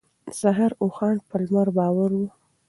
[0.27, 2.27] د سهار اوښان په لمر بار وو.